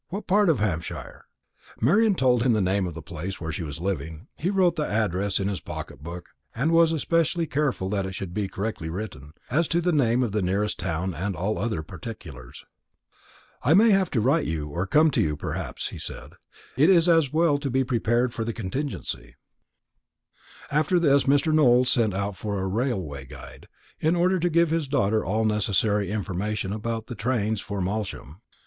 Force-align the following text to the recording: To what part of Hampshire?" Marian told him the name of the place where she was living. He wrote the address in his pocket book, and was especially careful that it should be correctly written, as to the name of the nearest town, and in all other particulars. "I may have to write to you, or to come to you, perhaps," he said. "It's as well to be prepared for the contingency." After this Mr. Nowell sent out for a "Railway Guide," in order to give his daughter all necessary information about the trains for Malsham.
To 0.09 0.15
what 0.15 0.25
part 0.25 0.49
of 0.49 0.59
Hampshire?" 0.59 1.25
Marian 1.79 2.15
told 2.15 2.41
him 2.41 2.53
the 2.53 2.59
name 2.59 2.87
of 2.87 2.95
the 2.95 3.03
place 3.03 3.39
where 3.39 3.51
she 3.51 3.61
was 3.61 3.79
living. 3.79 4.25
He 4.39 4.49
wrote 4.49 4.75
the 4.75 4.87
address 4.89 5.39
in 5.39 5.47
his 5.47 5.59
pocket 5.59 6.01
book, 6.01 6.29
and 6.55 6.71
was 6.71 6.91
especially 6.91 7.45
careful 7.45 7.87
that 7.89 8.07
it 8.07 8.15
should 8.15 8.33
be 8.33 8.47
correctly 8.47 8.89
written, 8.89 9.33
as 9.51 9.67
to 9.67 9.79
the 9.79 9.91
name 9.91 10.23
of 10.23 10.31
the 10.31 10.41
nearest 10.41 10.79
town, 10.79 11.13
and 11.13 11.35
in 11.35 11.35
all 11.35 11.59
other 11.59 11.83
particulars. 11.83 12.65
"I 13.61 13.75
may 13.75 13.91
have 13.91 14.09
to 14.11 14.21
write 14.21 14.45
to 14.45 14.49
you, 14.49 14.69
or 14.69 14.87
to 14.87 14.89
come 14.89 15.11
to 15.11 15.21
you, 15.21 15.37
perhaps," 15.37 15.89
he 15.89 15.99
said. 15.99 16.33
"It's 16.75 17.07
as 17.07 17.31
well 17.31 17.59
to 17.59 17.69
be 17.69 17.83
prepared 17.83 18.33
for 18.33 18.43
the 18.43 18.53
contingency." 18.53 19.35
After 20.71 20.99
this 20.99 21.25
Mr. 21.25 21.53
Nowell 21.53 21.85
sent 21.85 22.15
out 22.15 22.35
for 22.35 22.59
a 22.59 22.65
"Railway 22.67 23.27
Guide," 23.27 23.67
in 23.99 24.15
order 24.15 24.39
to 24.39 24.49
give 24.49 24.71
his 24.71 24.87
daughter 24.87 25.23
all 25.23 25.45
necessary 25.45 26.09
information 26.09 26.73
about 26.73 27.05
the 27.05 27.13
trains 27.13 27.61
for 27.61 27.79
Malsham. 27.81 28.41